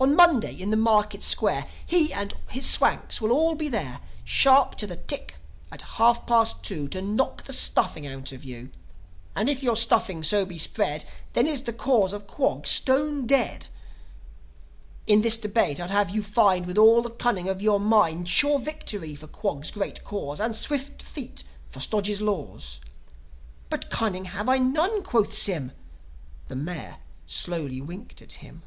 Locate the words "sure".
18.28-18.58